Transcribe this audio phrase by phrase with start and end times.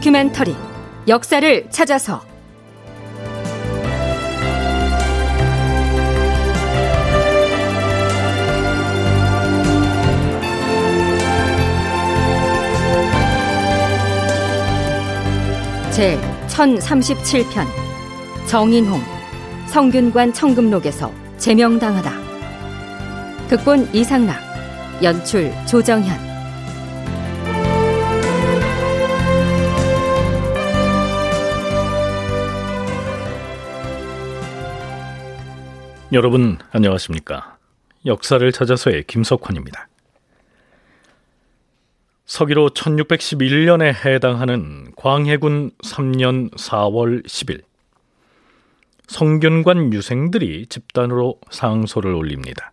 [0.00, 0.56] 다큐멘터리
[1.08, 2.22] 역사를 찾아서.
[15.90, 17.66] 제 1037편
[18.46, 19.02] 정인홍
[19.66, 22.10] 성균관 청금록에서 제명당하다.
[23.50, 24.40] 극본 이상락
[25.02, 26.29] 연출 조정현
[36.12, 37.56] 여러분 안녕하십니까?
[38.04, 39.86] 역사를 찾아서의 김석환입니다.
[42.24, 47.62] 서기로 1611년에 해당하는 광해군 3년 4월 10일
[49.06, 52.72] 성균관 유생들이 집단으로 상소를 올립니다.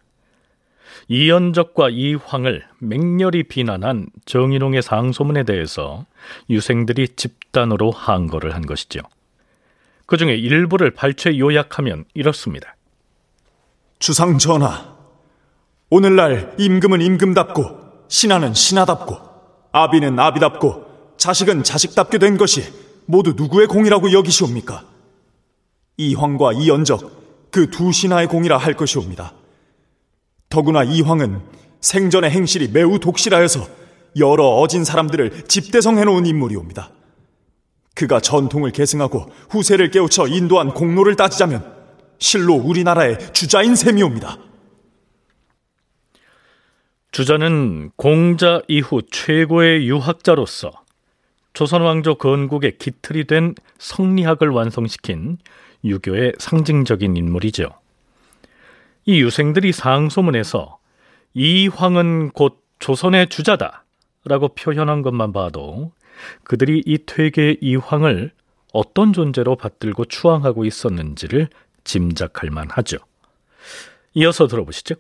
[1.08, 6.08] 이연적과 이황을 맹렬히 비난한 정인홍의 상소문에 대해서
[6.50, 9.02] 유생들이 집단으로 항거를 한 것이죠.
[10.08, 12.77] 그 중에 일부를 발췌 요약하면 이렇습니다.
[14.00, 14.96] 주상 전하,
[15.90, 19.18] 오늘날 임금은 임금답고 신하는 신하답고
[19.72, 22.64] 아비는 아비답고 자식은 자식답게 된 것이
[23.06, 24.84] 모두 누구의 공이라고 여기시옵니까?
[25.98, 29.34] 이황과 이연적 그 두 신하의 공이라 할 것이옵니다.
[30.50, 31.42] 더구나 이황은
[31.82, 33.68] 생전의 행실이 매우 독실하여서
[34.18, 36.92] 여러 어진 사람들을 집대성 해놓은 인물이옵니다.
[37.96, 41.77] 그가 전통을 계승하고 후세를 깨우쳐 인도한 공로를 따지자면
[42.20, 44.38] 실로 우리나라의 주자인 셈이옵니다.
[47.12, 50.72] 주자는 공자 이후 최고의 유학자로서
[51.54, 55.40] 조선 왕조 건국의 기틀이 된 성리학을 완성시킨
[55.84, 57.70] 유교의 상징적인 인물이죠.
[59.06, 60.78] 이 유생들이 상소문에서
[61.34, 63.86] 이 황은 곧 조선의 주자다
[64.26, 65.92] 라고 표현한 것만 봐도
[66.44, 68.32] 그들이 이 퇴계 이황을
[68.74, 71.50] 어떤 존재로 받들고 추앙하고 있었는지를
[71.88, 72.98] 짐작할 만하죠.
[74.14, 74.96] 이어서 들어보시죠.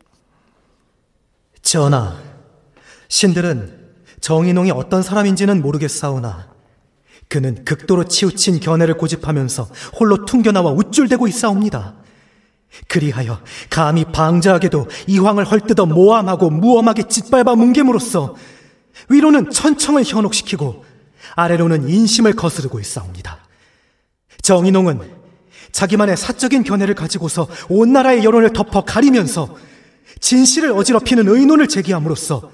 [1.62, 2.18] 전하,
[3.09, 3.88] 신들은
[4.22, 6.48] 정인홍이 어떤 사람인지는 모르겠사오나
[7.28, 9.64] 그는 극도로 치우친 견해를 고집하면서
[10.00, 11.96] 홀로 퉁겨나와 우쭐대고 있사옵니다.
[12.88, 18.36] 그리하여 감히 방자하게도 이황을 헐뜯어 모함하고 무엄하게 짓밟아 뭉겜으로써
[19.09, 20.86] 위로는 천청을 현혹시키고
[21.36, 23.40] 아래로는 인심을 거스르고 있사옵니다.
[24.42, 25.17] 정인홍은
[25.78, 29.56] 자기만의 사적인 견해를 가지고서 온 나라의 여론을 덮어 가리면서
[30.20, 32.52] 진실을 어지럽히는 의논을 제기함으로써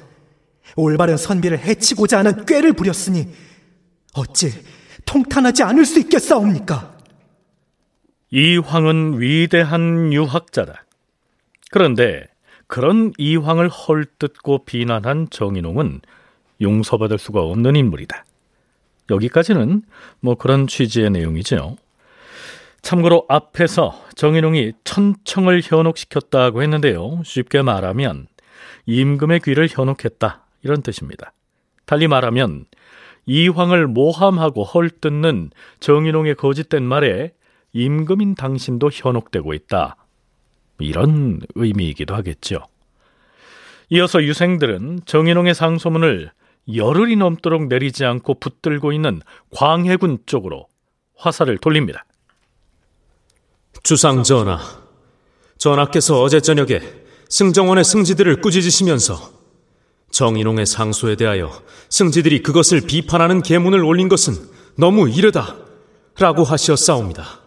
[0.76, 3.30] 올바른 선비를 해치고자 하는 꾀를 부렸으니
[4.14, 4.52] 어찌
[5.06, 6.98] 통탄하지 않을 수 있겠사옵니까?
[8.32, 10.84] 이 황은 위대한 유학자다.
[11.72, 12.26] 그런데
[12.68, 16.02] 그런 이황을 헐뜯고 비난한 정인홍은
[16.60, 18.26] 용서받을 수가 없는 인물이다.
[19.10, 19.84] 여기까지는
[20.20, 21.78] 뭐 그런 취지의 내용이죠.
[22.84, 27.22] 참고로 앞에서 정인홍이 천청을 현혹시켰다고 했는데요.
[27.24, 28.28] 쉽게 말하면
[28.86, 31.32] 임금의 귀를 현혹했다 이런 뜻입니다.
[31.86, 32.66] 달리 말하면
[33.26, 37.34] 이황을 모함하고 헐뜯는 정인홍의 거짓된 말에
[37.72, 39.96] 임금인 당신도 현혹되고 있다.
[40.80, 42.68] 이런 의미이기도 하겠죠.
[43.90, 46.32] 이어서 유생들은 정인홍의 상소문을
[46.74, 49.22] 열흘이 넘도록 내리지 않고 붙들고 있는
[49.52, 50.68] 광해군 쪽으로
[51.16, 52.06] 화살을 돌립니다.
[53.84, 54.60] 주상 전하,
[55.58, 56.80] 전하께서 어제 저녁에
[57.28, 59.32] 승정원의 승지들을 꾸짖으시면서
[60.10, 61.52] 정인홍의 상소에 대하여
[61.90, 64.36] 승지들이 그것을 비판하는 계문을 올린 것은
[64.78, 65.58] 너무 이르다
[66.18, 67.42] 라고 하시었사옵니다.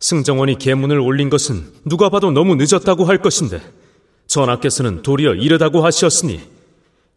[0.00, 3.60] 승정원이 계문을 올린 것은 누가 봐도 너무 늦었다고 할 것인데
[4.28, 6.40] 전하께서는 도리어 이르다고 하시었으니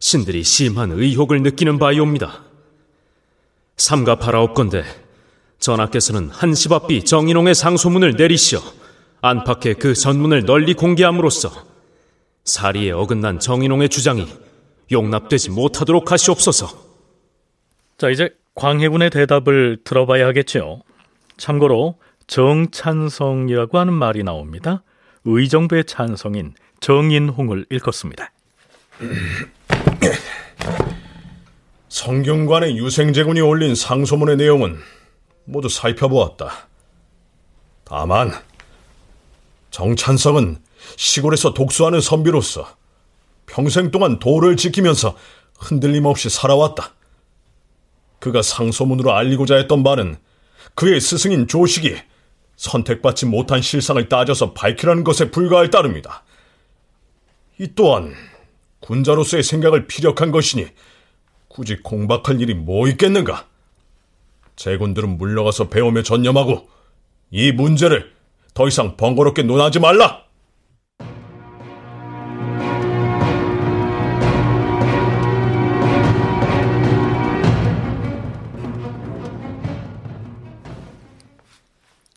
[0.00, 2.42] 신들이 심한 의혹을 느끼는 바이옵니다.
[3.78, 5.05] 삼가하라옵건대
[5.58, 8.60] 전하께서는 한시 앞비 정인홍의 상소문을 내리시어
[9.22, 11.50] 안팎에 그 전문을 널리 공개함으로써
[12.44, 14.28] 사리에 어긋난 정인홍의 주장이
[14.92, 16.68] 용납되지 못하도록 하시옵소서.
[17.98, 20.82] 자, 이제 광해군의 대답을 들어봐야 하겠죠.
[21.36, 21.96] 참고로
[22.26, 24.82] 정찬성이라고 하는 말이 나옵니다.
[25.24, 28.30] 의정부의 찬성인 정인홍을 읽었습니다.
[31.88, 34.76] 성균관의 유생제군이 올린 상소문의 내용은
[35.46, 36.68] 모두 살펴보았다.
[37.84, 38.32] 다만
[39.70, 40.58] 정찬성은
[40.96, 42.68] 시골에서 독수하는 선비로서
[43.46, 45.16] 평생 동안 도를 지키면서
[45.58, 46.92] 흔들림 없이 살아왔다.
[48.18, 50.16] 그가 상소문으로 알리고자 했던 바는
[50.74, 51.96] 그의 스승인 조식이
[52.56, 56.24] 선택받지 못한 실상을 따져서 밝히라는 것에 불과할 따릅니다.
[57.58, 58.14] 이 또한
[58.80, 60.66] 군자로서의 생각을 피력한 것이니
[61.48, 63.46] 굳이 공박할 일이 뭐 있겠는가?
[64.56, 66.68] 제군들은 물러가서 배움에 전념하고
[67.30, 68.12] 이 문제를
[68.54, 70.24] 더 이상 번거롭게 논하지 말라.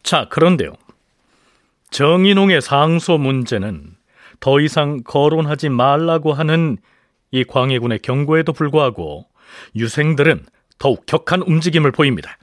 [0.01, 0.73] 자, 그런데요.
[1.91, 3.95] 정인홍의 상소 문제는
[4.39, 6.77] 더 이상 거론하지 말라고 하는
[7.31, 9.27] 이 광해군의 경고에도 불구하고
[9.75, 10.45] 유생들은
[10.79, 12.37] 더욱 격한 움직임을 보입니다.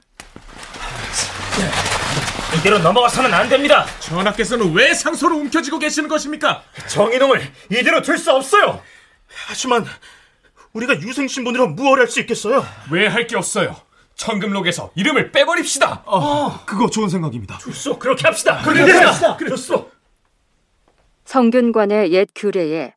[2.57, 3.85] 이대로 넘어가서는 안 됩니다.
[3.99, 6.63] 전하께서는 왜 상소를 움켜쥐고 계시는 것입니까?
[6.87, 7.41] 정인홍을
[7.71, 8.81] 이대로 둘 수 없어요.
[9.47, 9.85] 하지만
[10.73, 12.65] 우리가 유생 신분으로 무엇 할수 있겠어요?
[12.91, 13.75] 왜 할 게 없어요?
[14.15, 16.03] 청금록에서 이름을 빼버립시다.
[16.05, 17.57] 어, 그거 좋은 생각입니다.
[17.59, 18.61] 좋소, 그렇게 합시다.
[18.63, 19.37] 그렇게 합시다.
[19.37, 19.91] 좋소.
[21.25, 22.93] 성균관의 옛 규례에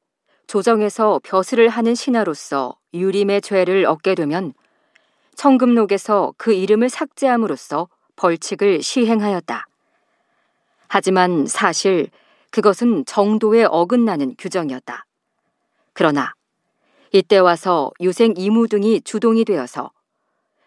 [0.46, 4.54] 조정에서 벼슬을 하는 신하로서 유림의 죄를 얻게 되면
[5.40, 9.66] 청금록에서 그 이름을 삭제함으로써 벌칙을 시행하였다.
[10.86, 12.10] 하지만 사실
[12.50, 15.06] 그것은 정도에 어긋나는 규정이었다.
[15.94, 16.34] 그러나
[17.12, 19.92] 이때 와서 유생 이무 등이 주동이 되어서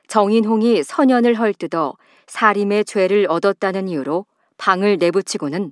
[0.07, 1.93] 정인홍이 선연을 헐뜯어
[2.25, 4.25] 사림의 죄를 얻었다는 이유로
[4.57, 5.71] 방을 내붙이고는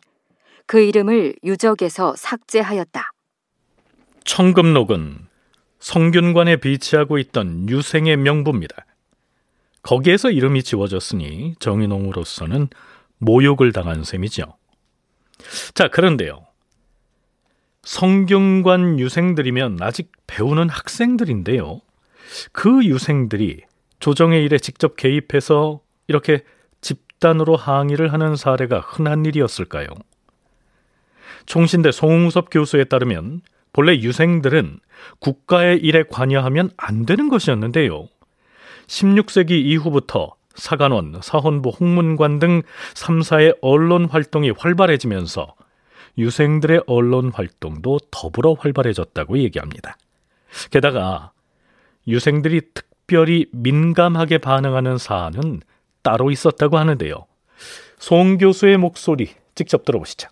[0.68, 3.12] 그 이름을 유적에서 삭제하였다.
[4.25, 5.27] 청금록은
[5.80, 8.86] 성균관에 비치하고 있던 유생의 명부입니다.
[9.83, 12.69] 거기에서 이름이 지워졌으니 정인홍으로서는
[13.18, 14.44] 모욕을 당한 셈이죠.
[15.74, 16.45] 자, 그런데요.
[17.83, 21.81] 성균관 유생들이면 아직 배우는 학생들인데요.
[22.51, 23.62] 그 유생들이
[24.00, 26.44] 조정의 일에 직접 개입해서 이렇게
[26.81, 29.88] 집단으로 항의를 하는 사례가 흔한 일이었을까요?
[31.45, 33.42] 총신대 송웅섭 교수에 따르면
[33.74, 34.80] 본래 유생들은
[35.19, 38.07] 국가의 일에 관여하면 안 되는 것이었는데요.
[38.91, 42.61] 16세기 이후부터 사관원, 사헌부, 홍문관 등
[42.93, 45.55] 3사의 언론 활동이 활발해지면서
[46.17, 49.95] 유생들의 언론 활동도 더불어 활발해졌다고 얘기합니다.
[50.71, 51.31] 게다가
[52.05, 55.61] 유생들이 특별히 민감하게 반응하는 사안은
[56.01, 57.25] 따로 있었다고 하는데요.
[57.97, 60.27] 송 교수의 목소리 직접 들어보시죠.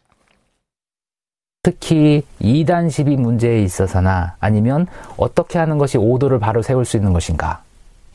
[1.64, 7.64] 특히 이단 시비 문제에 있어서나 아니면 어떻게 하는 것이 오도를 바로 세울 수 있는 것인가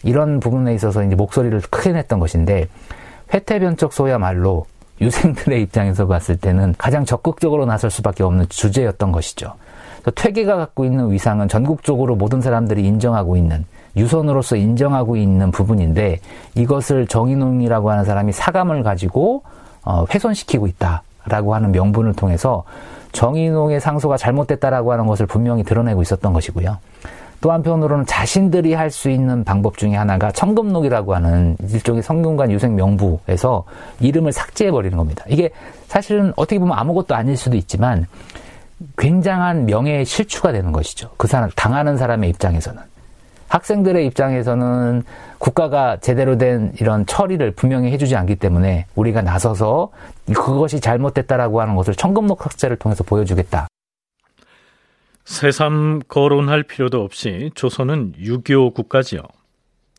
[0.04, 2.68] 이런 부분에 있어서 이제 목소리를 크게 냈던 것인데
[3.32, 4.66] 회태변적 소야말로
[5.00, 9.54] 유생들의 입장에서 봤을 때는 가장 적극적으로 나설 수밖에 없는 주제였던 것이죠.
[10.14, 13.64] 퇴계가 갖고 있는 위상은 전국적으로 모든 사람들이 인정하고 있는
[13.96, 16.20] 유선으로서 인정하고 있는 부분인데
[16.54, 19.42] 이것을 정인웅이라고 하는 사람이 사감을 가지고
[19.82, 22.64] 어, 훼손시키고 있다라고 하는 명분을 통해서
[23.12, 26.78] 정인웅의 상소가 잘못됐다라고 하는 것을 분명히 드러내고 있었던 것이고요.
[27.44, 33.64] 또 한편으로는 자신들이 할 수 있는 방법 중에 하나가 청금록이라고 하는 일종의 성균관 유생 명부에서
[34.00, 35.24] 이름을 삭제해 버리는 겁니다.
[35.28, 35.50] 이게
[35.86, 38.06] 사실은 어떻게 보면 아무것도 아닐 수도 있지만
[38.96, 41.10] 굉장한 명예의 실추가 되는 것이죠.
[41.18, 42.80] 그 사람 당하는 사람의 입장에서는
[43.48, 45.02] 학생들의 입장에서는
[45.38, 49.90] 국가가 제대로 된 이런 처리를 분명히 해주지 않기 때문에 우리가 나서서
[50.34, 53.66] 그것이 잘못됐다라고 하는 것을 청금록 삭제를 통해서 보여주겠다.
[55.24, 59.22] 새삼 거론할 필요도 없이 조선은 유교 국가지요.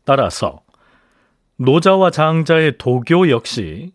[0.04, 0.60] 따라서
[1.56, 3.92] 노자와 장자의 도교 역시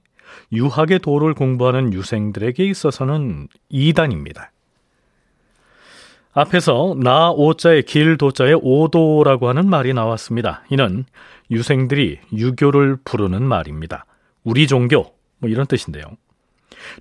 [0.52, 4.52] 유학의 도를 공부하는 유생들에게 있어서는 이단입니다.
[6.34, 10.64] 앞에서 나 오자의 길 도자의 오도라고 하는 말이 나왔습니다.
[10.70, 11.06] 이는
[11.50, 14.06] 유생들이 유교를 부르는 말입니다.
[14.44, 16.04] 우리 종교 뭐 이런 뜻인데요.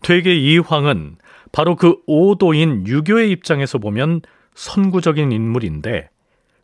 [0.03, 1.17] 퇴계 이황은
[1.53, 4.23] 바로 그 오도인 유교의 입장에서 보면
[4.55, 6.11] 선구적인 인물인데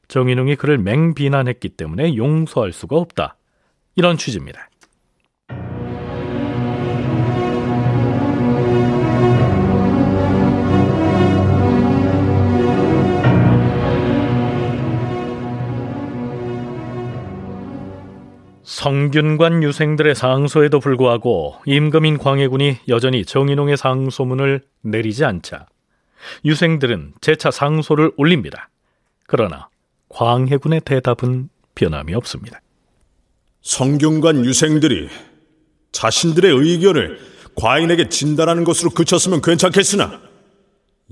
[0.08, 3.36] 정인웅이 그를 맹비난했기 때문에 용서할 수가 없다.
[3.96, 4.68] 이런 취지입니다.
[18.86, 25.66] 성균관 유생들의 상소에도 불구하고 임금인 광해군이 여전히 정인홍의 상소문을 내리지 않자
[26.44, 28.68] 유생들은 재차 상소를 올립니다.
[29.26, 29.68] 그러나
[30.08, 32.60] 광해군의 대답은 변함이 없습니다.
[33.62, 35.08] 성균관 유생들이
[35.90, 37.18] 자신들의 의견을
[37.56, 40.20] 과인에게 진단하는 것으로 그쳤으면 괜찮겠으나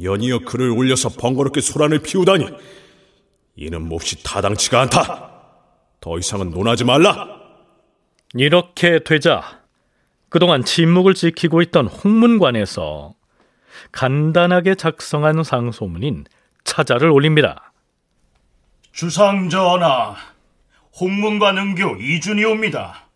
[0.00, 2.46] 연이어 글을 올려서 번거롭게 소란을 피우다니
[3.56, 5.32] 이는 몹시 타당치가 않다.
[6.00, 7.42] 더 이상은 논하지 말라.
[8.36, 9.60] 이렇게 되자
[10.28, 13.14] 그동안 침묵을 지키고 있던 홍문관에서
[13.92, 16.24] 간단하게 작성한 상소문인
[16.64, 17.72] 차자를 올립니다.
[18.90, 20.16] 주상 전하,
[21.00, 23.06] 홍문관 은교 이준이옵니다.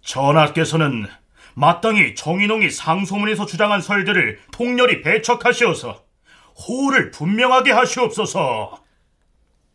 [0.00, 1.06] 전하께서는
[1.54, 6.02] 마땅히 정인홍이 상소문에서 주장한 설들을 통렬히 배척하시어서
[6.66, 8.82] 호를 분명하게 하시옵소서.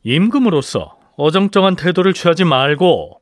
[0.04, 3.19] 임금으로서 어정쩡한 태도를 취하지 말고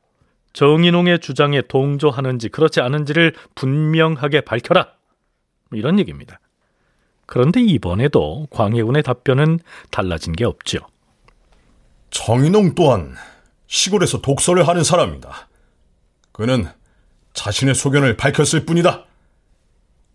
[0.52, 4.88] 정인홍의 주장에 동조하는지 그렇지 않은지를 분명하게 밝혀라.
[5.72, 6.40] 이런 얘기입니다.
[7.26, 10.78] 그런데 이번에도 광해군의 답변은 달라진 게 없죠.
[12.10, 13.14] 정인홍 또한
[13.66, 15.48] 시골에서 독서를 하는 사람이다.
[16.32, 16.66] 그는
[17.34, 19.04] 자신의 소견을 밝혔을 뿐이다.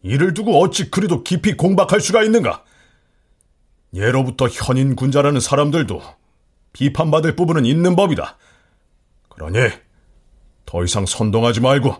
[0.01, 2.63] 이를 두고 어찌 그리도 깊이 공박할 수가 있는가?
[3.93, 6.01] 예로부터 현인 군자라는 사람들도
[6.73, 8.37] 비판받을 부분은 있는 법이다.
[9.29, 9.59] 그러니
[10.73, 11.95] 더 이상 선동하지 말고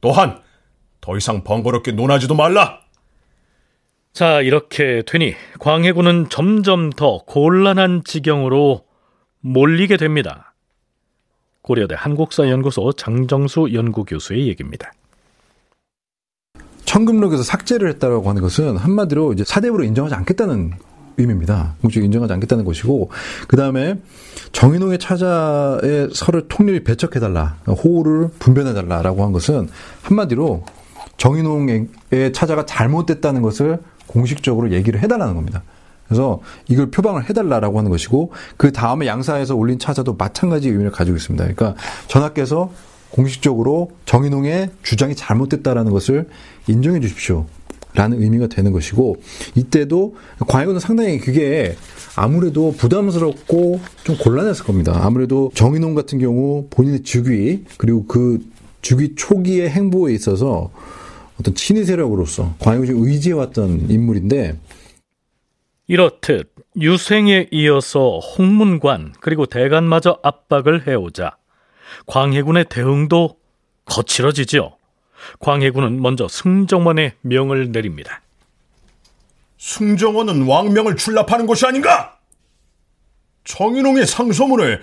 [0.00, 0.40] 또한
[1.00, 2.80] 더 이상 번거롭게 논하지도 말라.
[4.12, 8.84] 자, 이렇게 되니 광해군은 점점 더 곤란한 지경으로
[9.38, 10.56] 몰리게 됩니다.
[11.62, 14.92] 고려대 한국사연구소 장정수 연구교수의 얘기입니다.
[16.86, 20.72] 청금록에서 삭제를 했다고 하는 것은 한마디로 이제 사대부로 인정하지 않겠다는
[21.18, 21.74] 의미입니다.
[21.82, 23.10] 공식 인정하지 않겠다는 것이고
[23.46, 23.98] 그 다음에
[24.52, 29.68] 정인홍의 차자의 설을 통렬히 배척해달라, 호를 분변해달라라고 한 것은
[30.02, 30.64] 한마디로
[31.18, 31.88] 정인홍의
[32.32, 35.62] 차자가 잘못됐다는 것을 공식적으로 얘기를 해달라는 겁니다.
[36.06, 41.44] 그래서 이걸 표방을 해달라라고 하는 것이고 그 다음에 양사에서 올린 차자도 마찬가지 의미를 가지고 있습니다.
[41.44, 41.74] 그러니까
[42.06, 42.70] 전하께서
[43.10, 46.28] 공식적으로 정인홍의 주장이 잘못됐다라는 것을
[46.66, 47.46] 인정해 주십시오.
[47.98, 49.16] 라는 의미가 되는 것이고
[49.56, 50.14] 이때도
[50.46, 51.74] 광해군은 상당히 그게
[52.14, 55.00] 아무래도 부담스럽고 좀 곤란했을 겁니다.
[55.02, 58.38] 아무래도 정인홍 같은 경우 본인의 즉위 그리고 그
[58.82, 60.70] 즉위 초기의 행보에 있어서
[61.40, 64.56] 어떤 친위 세력으로서 광해군이 의지해왔던 인물인데
[65.88, 71.36] 이렇듯 유생에 이어서 홍문관 그리고 대간마저 압박을 해오자
[72.06, 73.38] 광해군의 대응도
[73.86, 74.77] 거칠어지죠.
[75.40, 78.20] 광해군은 먼저 승정원에 명을 내립니다.
[79.58, 82.18] 승정원은 왕명을 출납하는 곳이 아닌가?
[83.44, 84.82] 정인홍의 상소문을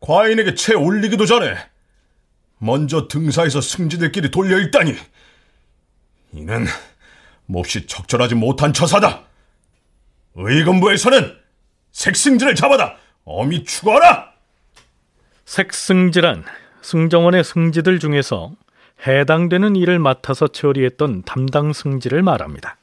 [0.00, 1.56] 과인에게 채 올리기도 전에
[2.58, 4.94] 먼저 등사해서 승지들끼리 돌려 읽다니
[6.32, 6.66] 이는
[7.46, 9.24] 몹시 적절하지 못한 처사다.
[10.34, 11.36] 의금부에서는
[11.92, 14.32] 색승지를 잡아다 엄히 추가하라.
[15.44, 16.44] 색승지란
[16.82, 18.52] 승정원의 승지들 중에서
[19.06, 22.76] 해당되는 일을 맡아서 처리했던 담당 승지를 말합니다.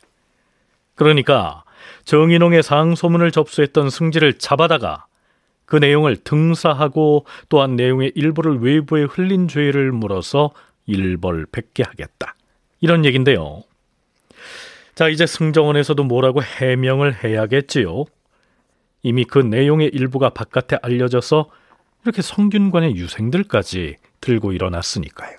[0.96, 1.63] 그러니까
[2.06, 5.06] 정인홍의 상소문을 접수했던 승지를 잡아다가
[5.66, 10.51] 그 내용을 등사하고 또한 내용의 일부를 외부에 흘린 죄를 물어서
[10.88, 12.36] 일벌백계 하겠다.
[12.82, 13.63] 이런 얘긴데요.
[14.96, 18.06] 자, 이제 승정원에서도 뭐라고 해명을 해야겠지요.
[19.04, 21.50] 이미 그 내용의 일부가 바깥에 알려져서
[22.04, 25.38] 이렇게 성균관의 유생들까지 들고 일어났으니까요.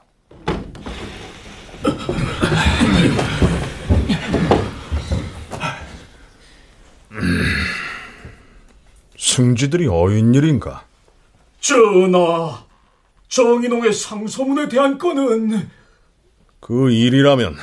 [9.19, 10.85] 승지들이 어인 일인가?
[11.61, 12.65] 전하,
[13.29, 15.71] 정인홍의 상소문에 대한 건은
[16.59, 17.57] 그 일이라면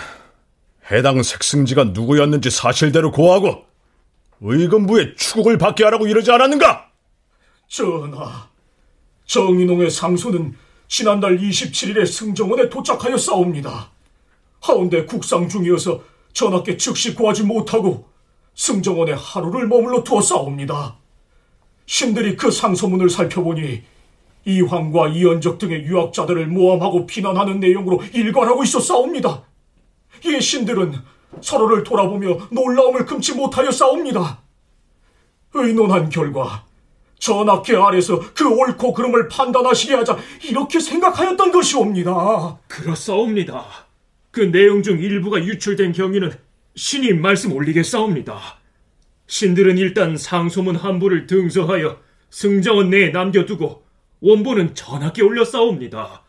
[0.92, 3.66] 해당 색승지가 누구였는지 사실대로 고하고
[4.42, 6.90] 의금부에 추국을 받게 하라고 이러지 않았는가?
[7.68, 8.48] 전하,
[9.26, 10.56] 정인홍의 상소는
[10.88, 13.92] 지난달 27일에 승정원에 도착하여 싸웁니다.
[14.70, 16.02] 하운데 국상 중이어서
[16.34, 18.08] 전하께 즉시 구하지 못하고
[18.56, 20.98] 승정원에 하루를 머물러 두어 싸웁니다.
[21.86, 23.82] 신들이 그 상소문을 살펴보니
[24.46, 29.44] 이황과 이연적 등의 유학자들을 모함하고 비난하는 내용으로 일관하고 있어 싸웁니다.
[30.26, 30.94] 이 신들은
[31.42, 34.40] 서로를 돌아보며 놀라움을 금치 못하여 싸웁니다.
[35.54, 36.66] 의논한 결과
[37.20, 42.60] 전하께 아래서 그 옳고 그름을 판단하시게 하자 이렇게 생각하였던 것이옵니다.
[42.68, 43.87] 그렇사옵니다.
[44.38, 46.32] 그 내용 중 일부가 유출된 경위는
[46.76, 48.60] 신이 말씀 올리겠사옵니다.
[49.26, 53.84] 신들은 일단 상소문 한 부를 등서하여 승정원 내에 남겨두고
[54.20, 56.24] 원본은 전하께 올렸사옵니다.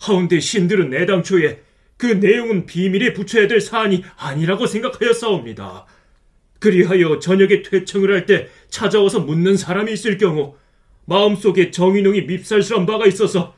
[0.00, 1.62] 하운데 신들은 애당초에
[1.96, 5.86] 그 내용은 비밀에 붙여야 될 사안이 아니라고 생각하였사옵니다.
[6.58, 10.56] 그리하여 저녁에 퇴청을 할 때 찾아와서 묻는 사람이 있을 경우
[11.06, 13.54] 마음속에 정인홍이 밉살스러운 바가 있어서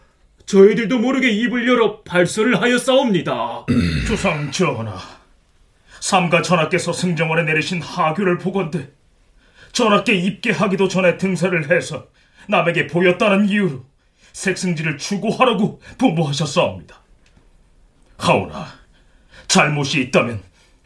[0.46, 3.66] 저희들도 모르게 입을 열어 발설을 하였사옵니다.
[4.06, 4.98] 주상 전하,
[6.00, 8.90] 삼가 전하께서 승정원에 내리신 하교를 보건대
[9.72, 12.08] 전하께 입계하기도 전에 등사를 해서
[12.48, 13.84] 남에게 보였다는 이유로
[14.32, 17.00] 색승지를 추구하라고 분부하셨사옵니다.
[18.18, 18.66] 하오나
[19.48, 20.42] 잘못이 있다면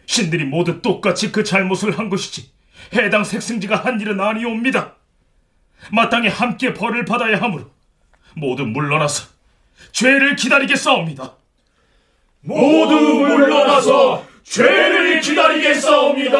[0.07, 2.51] 신들이 모두 똑같이 그 잘못을 한 것이지
[2.95, 4.95] 해당 색승지가 한 일은 아니옵니다.
[5.93, 7.71] 마땅히 함께 벌을 받아야 하므로
[8.35, 9.36] 모두 물러나서
[9.93, 11.33] 죄를 기다리겠사옵니다.
[12.41, 16.37] 모두 물러나서 죄를 기다리겠사옵니다.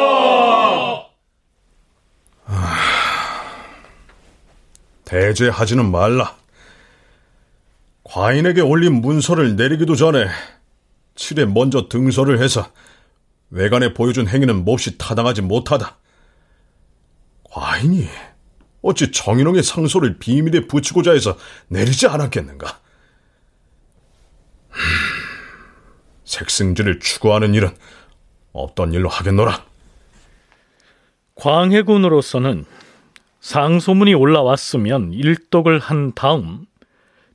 [5.05, 6.35] 대죄하지는 말라.
[8.03, 10.27] 과인에게 올린 문서를 내리기도 전에
[11.15, 12.71] 칠에 먼저 등서를 해서
[13.49, 15.97] 외관에 보여준 행위는 몹시 타당하지 못하다.
[17.43, 18.07] 과인이
[18.81, 22.79] 어찌 정인홍의 상소를 비밀에 붙이고자 해서 내리지 않았겠는가?
[26.25, 27.69] 색승지를 추구하는 일은
[28.53, 29.65] 없던 일로 하겠노라.
[31.35, 32.65] 광해군으로서는
[33.39, 36.65] 상소문이 올라왔으면 일독을 한 다음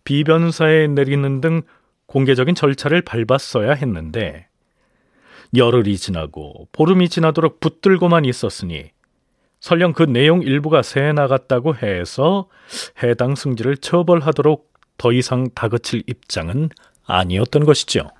[0.05, 1.63] 비변사에 내리는 등
[2.07, 4.49] 공개적인 절차를 밟았어야 했는데
[5.55, 8.91] 열흘이 지나고 보름이 지나도록 붙들고만 있었으니
[9.61, 12.49] 설령 그 내용 일부가 새 나갔다고 해서
[13.03, 16.69] 해당 승지를 처벌하도록 더 이상 다그칠 입장은
[17.07, 18.11] 아니었던 것이죠.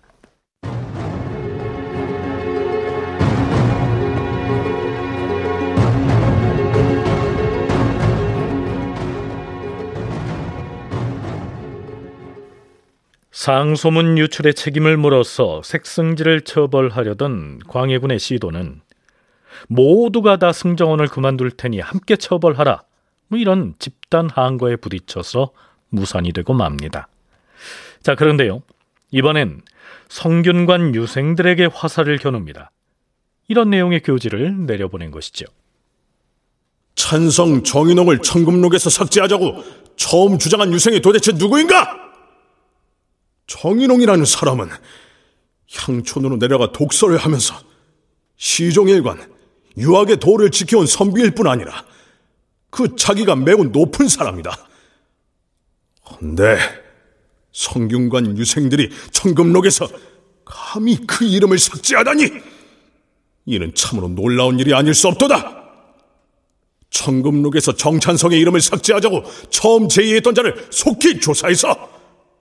[13.43, 18.83] 상소문 유출의 책임을 물어서 색승지를 처벌하려던 광해군의 시도는
[19.69, 22.83] 모두가 다 승정원을 그만둘 테니 함께 처벌하라.
[23.27, 25.51] 뭐 이런 집단 항거에 부딪혀서
[25.89, 27.09] 무산이 되고 맙니다.
[28.03, 28.63] 자, 그런데요.
[29.11, 29.63] 이번엔
[30.09, 32.71] 성균관 유생들에게 화살을 겨눕니다.
[33.49, 35.47] 이런 내용의 교지를 내려보낸 것이죠.
[36.95, 39.65] 찬성 정인홍을 청금록에서 삭제하자고
[39.97, 41.99] 처음 주장한 유생이 도대체 누구인가?
[43.47, 44.69] 정인홍이라는 사람은
[45.75, 47.55] 향촌으로 내려가 독서를 하면서
[48.37, 49.33] 시종일관
[49.77, 51.85] 유학의 도를 지켜온 선비일 뿐 아니라
[52.71, 54.57] 그 자기가 매우 높은 사람이다.
[56.11, 56.59] 헌데
[57.53, 59.89] 성균관 유생들이 청금록에서
[60.45, 62.31] 감히 그 이름을 삭제하다니
[63.47, 65.63] 이는 참으로 놀라운 일이 아닐 수 없도다.
[66.91, 71.91] 청금록에서 정찬성의 이름을 삭제하자고 처음 제의했던 자를 속히 조사해서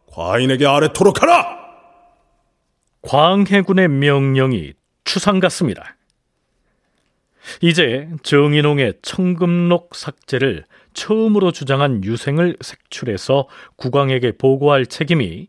[0.07, 1.61] 과인에게 아뢰토록 하라.
[3.01, 5.95] 광해군의 명령이 추상 같습니다.
[7.61, 15.47] 이제 정인홍의 청금록 삭제를 처음으로 주장한 유생을 색출해서 국왕에게 보고할 책임이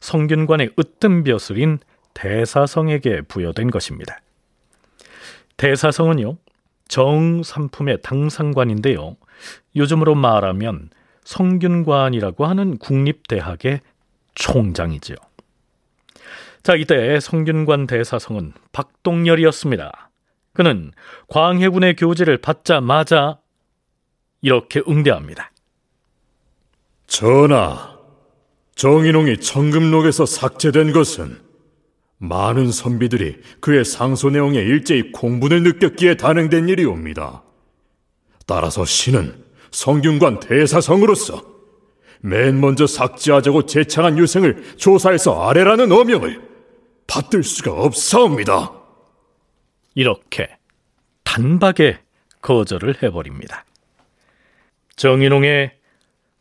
[0.00, 1.78] 성균관의 으뜸 벼슬인
[2.14, 4.20] 대사성에게 부여된 것입니다.
[5.56, 6.36] 대사성은요,
[6.88, 9.16] 정삼품의 당상관인데요.
[9.74, 10.90] 요즘으로 말하면
[11.24, 13.80] 성균관이라고 하는 국립대학의
[14.34, 15.16] 총장이지요.
[16.62, 20.10] 자, 이때 성균관 대사성은 박동열이었습니다.
[20.52, 20.92] 그는
[21.28, 23.38] 광해군의 교지를 받자마자
[24.40, 25.50] 이렇게 응대합니다.
[27.06, 27.96] 전하,
[28.74, 31.40] 정인홍이 청금록에서 삭제된 것은
[32.18, 37.42] 많은 선비들이 그의 상소 내용에 일제히 공분을 느꼈기에 단행된 일이옵니다.
[38.46, 41.56] 따라서 신은 성균관 대사성으로서
[42.20, 46.42] 맨 먼저 삭제하자고 제창한 유생을 조사해서 아래라는 어명을
[47.06, 48.72] 받들 수가 없사옵니다.
[49.94, 50.56] 이렇게
[51.24, 51.98] 단박에
[52.40, 53.65] 거절을 해버립니다.
[54.96, 55.76] 정인홍의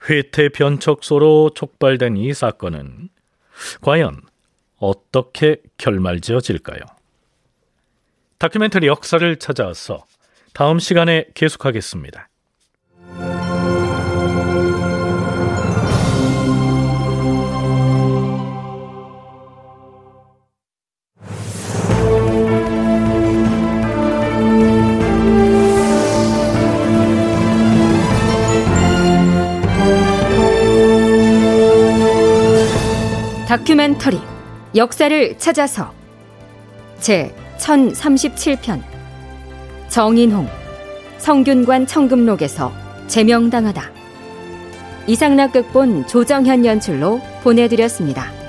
[0.10, 3.10] 회태 변척소로 촉발된 이 사건은
[3.82, 4.22] 과연
[4.78, 6.80] 어떻게 결말지어질까요?
[8.38, 10.06] 다큐멘터리 역사를 찾아서
[10.54, 12.30] 다음 시간에 계속하겠습니다.
[33.56, 34.20] 다큐멘터리
[34.76, 35.94] 역사를 찾아서
[37.00, 38.82] 제 1037편
[39.88, 40.50] 정인홍
[41.20, 42.74] 성균관 청금록에서
[43.08, 43.92] 제명당하다
[45.08, 48.45] 이상락 극본 조정현 연출로 보내드렸습니다.